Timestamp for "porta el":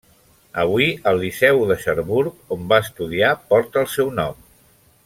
3.53-3.93